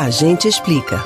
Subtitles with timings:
[0.00, 1.04] A gente explica.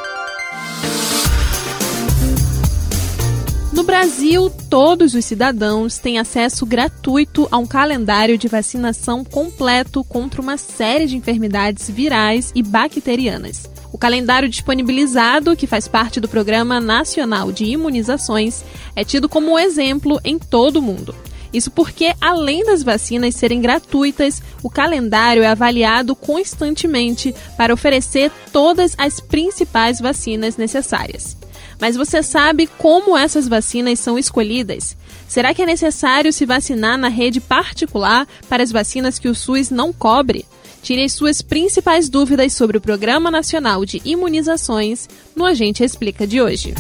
[3.73, 10.43] No Brasil, todos os cidadãos têm acesso gratuito a um calendário de vacinação completo contra
[10.43, 13.67] uma série de enfermidades virais e bacterianas.
[13.91, 18.63] O calendário disponibilizado, que faz parte do Programa Nacional de Imunizações,
[18.95, 21.15] é tido como exemplo em todo o mundo.
[21.53, 28.95] Isso porque, além das vacinas serem gratuitas, o calendário é avaliado constantemente para oferecer todas
[28.97, 31.37] as principais vacinas necessárias.
[31.79, 34.97] Mas você sabe como essas vacinas são escolhidas?
[35.29, 39.71] Será que é necessário se vacinar na rede particular para as vacinas que o SUS
[39.71, 40.47] não cobre?
[40.83, 46.41] Tire as suas principais dúvidas sobre o Programa Nacional de Imunizações no Agente Explica de
[46.41, 46.75] hoje.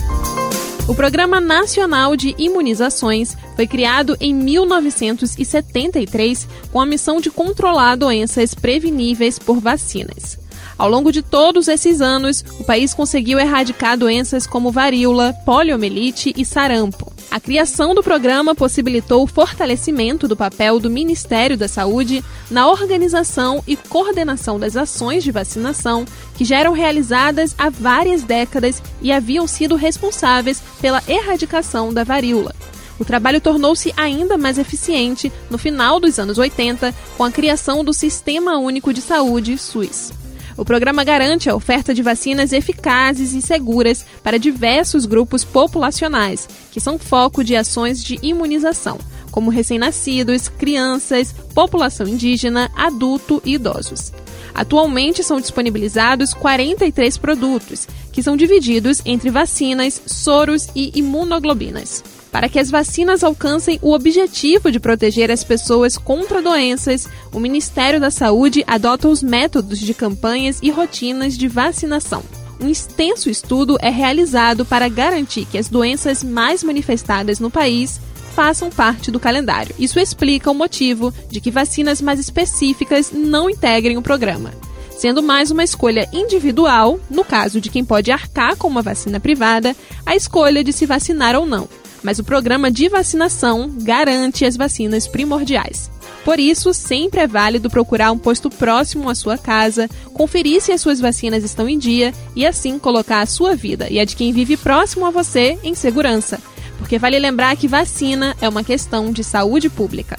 [0.88, 8.52] O Programa Nacional de Imunizações foi criado em 1973 com a missão de controlar doenças
[8.52, 10.40] preveníveis por vacinas.
[10.76, 16.44] Ao longo de todos esses anos, o país conseguiu erradicar doenças como varíola, poliomielite e
[16.44, 17.11] sarampo.
[17.32, 23.64] A criação do programa possibilitou o fortalecimento do papel do Ministério da Saúde na organização
[23.66, 29.46] e coordenação das ações de vacinação que já eram realizadas há várias décadas e haviam
[29.46, 32.54] sido responsáveis pela erradicação da varíola.
[33.00, 37.94] O trabalho tornou-se ainda mais eficiente no final dos anos 80 com a criação do
[37.94, 40.12] Sistema Único de Saúde, SUS.
[40.56, 46.80] O programa garante a oferta de vacinas eficazes e seguras para diversos grupos populacionais, que
[46.80, 48.98] são foco de ações de imunização,
[49.30, 54.12] como recém-nascidos, crianças, população indígena, adulto e idosos.
[54.54, 62.04] Atualmente são disponibilizados 43 produtos, que são divididos entre vacinas, soros e imunoglobinas.
[62.32, 68.00] Para que as vacinas alcancem o objetivo de proteger as pessoas contra doenças, o Ministério
[68.00, 72.22] da Saúde adota os métodos de campanhas e rotinas de vacinação.
[72.58, 78.00] Um extenso estudo é realizado para garantir que as doenças mais manifestadas no país
[78.34, 79.74] façam parte do calendário.
[79.78, 84.50] Isso explica o motivo de que vacinas mais específicas não integrem o programa
[84.96, 89.74] sendo mais uma escolha individual, no caso de quem pode arcar com uma vacina privada,
[90.06, 91.68] a escolha de se vacinar ou não
[92.02, 95.90] mas o programa de vacinação garante as vacinas primordiais.
[96.24, 100.80] Por isso, sempre é válido procurar um posto próximo à sua casa, conferir se as
[100.80, 104.32] suas vacinas estão em dia e assim colocar a sua vida e a de quem
[104.32, 106.40] vive próximo a você em segurança.
[106.78, 110.18] Porque vale lembrar que vacina é uma questão de saúde pública.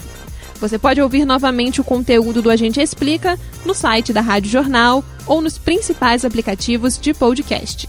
[0.60, 5.40] Você pode ouvir novamente o conteúdo do Agente Explica no site da Rádio Jornal ou
[5.40, 7.88] nos principais aplicativos de podcast.